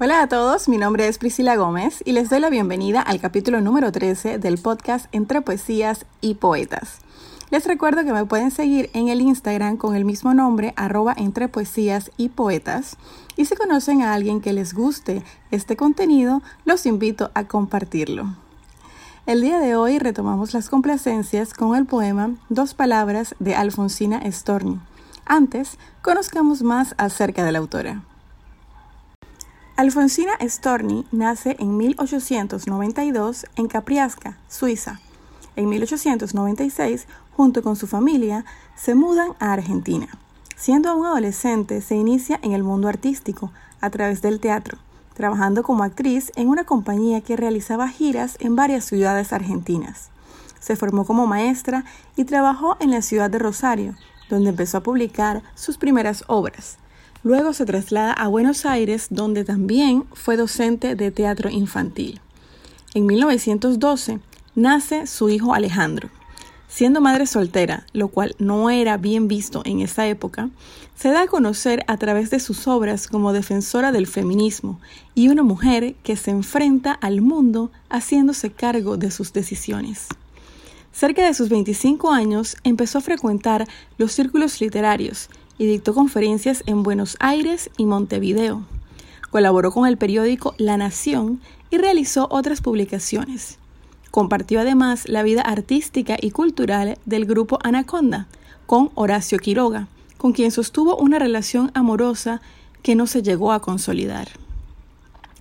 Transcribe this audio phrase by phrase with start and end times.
[0.00, 3.60] Hola a todos, mi nombre es Priscila Gómez y les doy la bienvenida al capítulo
[3.60, 6.98] número 13 del podcast Entre Poesías y Poetas.
[7.52, 11.46] Les recuerdo que me pueden seguir en el Instagram con el mismo nombre, arroba entre
[11.46, 12.96] poesías y poetas.
[13.36, 15.22] Y si conocen a alguien que les guste
[15.52, 18.34] este contenido, los invito a compartirlo.
[19.26, 24.80] El día de hoy retomamos las complacencias con el poema Dos Palabras de Alfonsina Storni.
[25.24, 28.02] Antes, conozcamos más acerca de la autora.
[29.76, 35.00] Alfonsina Storni nace en 1892 en Capriasca, Suiza.
[35.56, 38.44] En 1896, junto con su familia,
[38.76, 40.06] se mudan a Argentina.
[40.54, 44.78] Siendo aún adolescente, se inicia en el mundo artístico a través del teatro,
[45.14, 50.10] trabajando como actriz en una compañía que realizaba giras en varias ciudades argentinas.
[50.60, 51.84] Se formó como maestra
[52.14, 53.96] y trabajó en la ciudad de Rosario,
[54.30, 56.78] donde empezó a publicar sus primeras obras.
[57.24, 62.20] Luego se traslada a Buenos Aires, donde también fue docente de teatro infantil.
[62.92, 64.20] En 1912
[64.54, 66.10] nace su hijo Alejandro.
[66.68, 70.50] Siendo madre soltera, lo cual no era bien visto en esa época,
[70.96, 74.78] se da a conocer a través de sus obras como defensora del feminismo
[75.14, 80.08] y una mujer que se enfrenta al mundo haciéndose cargo de sus decisiones.
[80.92, 86.82] Cerca de sus 25 años empezó a frecuentar los círculos literarios y dictó conferencias en
[86.82, 88.62] Buenos Aires y Montevideo.
[89.30, 93.58] Colaboró con el periódico La Nación y realizó otras publicaciones.
[94.10, 98.28] Compartió además la vida artística y cultural del grupo Anaconda
[98.66, 102.40] con Horacio Quiroga, con quien sostuvo una relación amorosa
[102.82, 104.28] que no se llegó a consolidar.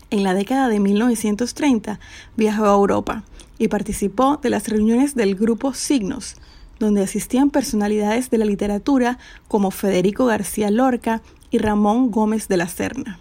[0.09, 1.99] En la década de 1930
[2.35, 3.23] viajó a Europa
[3.57, 6.35] y participó de las reuniones del grupo Signos,
[6.83, 9.17] donde asistían personalidades de la literatura
[9.47, 13.19] como Federico García Lorca y Ramón Gómez de la Serna.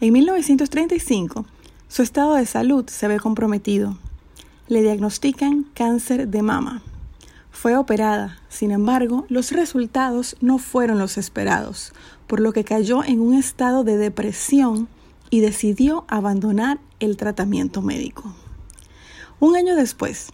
[0.00, 1.46] En 1935,
[1.88, 3.96] su estado de salud se ve comprometido.
[4.66, 6.82] Le diagnostican cáncer de mama.
[7.52, 11.92] Fue operada, sin embargo, los resultados no fueron los esperados,
[12.26, 14.88] por lo que cayó en un estado de depresión
[15.30, 18.34] y decidió abandonar el tratamiento médico.
[19.38, 20.30] Un año después,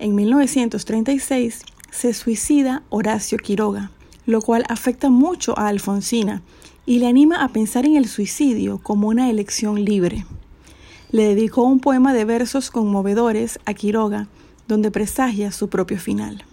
[0.00, 3.90] en 1936, se suicida Horacio Quiroga,
[4.26, 6.42] lo cual afecta mucho a Alfonsina
[6.86, 10.24] y le anima a pensar en el suicidio como una elección libre.
[11.10, 14.28] Le dedicó un poema de versos conmovedores a Quiroga,
[14.68, 16.44] donde presagia su propio final.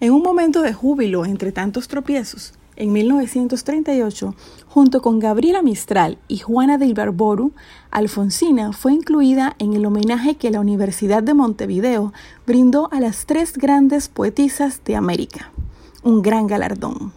[0.00, 4.34] En un momento de júbilo entre tantos tropiezos, en 1938,
[4.66, 7.52] junto con Gabriela Mistral y Juana de Ibarboru,
[7.90, 12.14] Alfonsina fue incluida en el homenaje que la Universidad de Montevideo
[12.46, 15.50] brindó a las tres grandes poetisas de América.
[16.02, 17.12] Un gran galardón.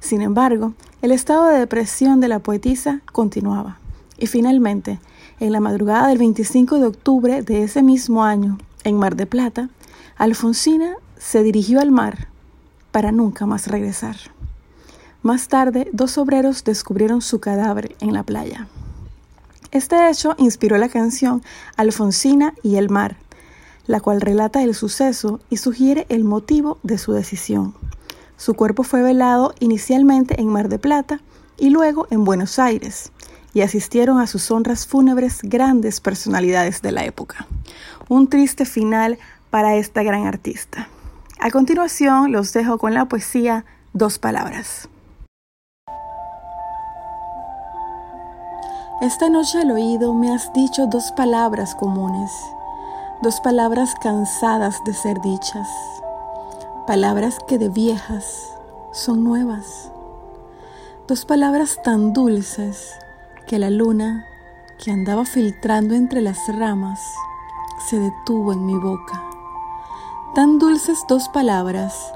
[0.00, 0.72] Sin embargo,
[1.02, 3.78] el estado de depresión de la poetisa continuaba.
[4.16, 5.00] Y finalmente,
[5.38, 9.68] en la madrugada del 25 de octubre de ese mismo año, en Mar de Plata,
[10.16, 12.28] Alfonsina se dirigió al mar
[12.90, 14.16] para nunca más regresar.
[15.24, 18.68] Más tarde, dos obreros descubrieron su cadáver en la playa.
[19.70, 21.42] Este hecho inspiró la canción
[21.78, 23.16] Alfonsina y el mar,
[23.86, 27.74] la cual relata el suceso y sugiere el motivo de su decisión.
[28.36, 31.22] Su cuerpo fue velado inicialmente en Mar de Plata
[31.56, 33.10] y luego en Buenos Aires,
[33.54, 37.46] y asistieron a sus honras fúnebres grandes personalidades de la época.
[38.10, 39.16] Un triste final
[39.48, 40.86] para esta gran artista.
[41.40, 43.64] A continuación los dejo con la poesía
[43.94, 44.90] Dos Palabras.
[49.04, 52.32] Esta noche al oído me has dicho dos palabras comunes,
[53.20, 55.68] dos palabras cansadas de ser dichas,
[56.86, 58.24] palabras que de viejas
[58.92, 59.92] son nuevas,
[61.06, 62.94] dos palabras tan dulces
[63.46, 64.24] que la luna,
[64.82, 66.98] que andaba filtrando entre las ramas,
[67.86, 69.22] se detuvo en mi boca.
[70.34, 72.10] Tan dulces dos palabras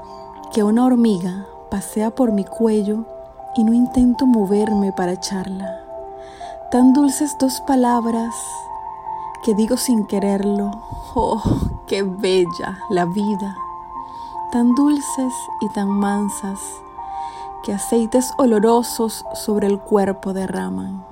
[0.51, 3.05] que una hormiga pasea por mi cuello
[3.55, 5.85] y no intento moverme para echarla
[6.71, 8.35] tan dulces dos palabras
[9.43, 10.69] que digo sin quererlo,
[11.15, 11.41] oh,
[11.87, 13.57] qué bella la vida,
[14.51, 16.59] tan dulces y tan mansas
[17.63, 21.03] que aceites olorosos sobre el cuerpo derraman,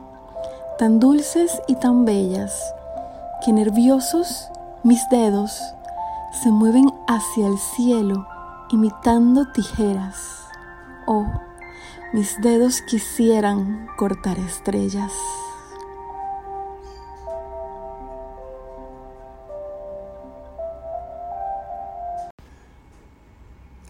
[0.78, 2.54] tan dulces y tan bellas
[3.44, 4.52] que nerviosos
[4.84, 5.60] mis dedos
[6.44, 8.28] se mueven hacia el cielo
[8.70, 10.16] imitando tijeras.
[11.08, 11.26] Oh,
[12.14, 15.12] mis dedos quisieran cortar estrellas.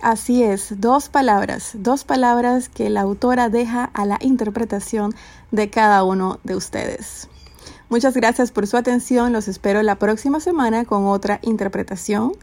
[0.01, 5.13] Así es, dos palabras, dos palabras que la autora deja a la interpretación
[5.51, 7.27] de cada uno de ustedes.
[7.89, 9.33] Muchas gracias por su atención.
[9.33, 12.33] Los espero la próxima semana con otra interpretación.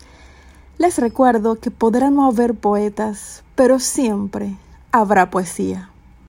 [0.79, 4.57] Les recuerdo que podrán haber poetas, pero siempre
[5.01, 5.91] habrá poesía.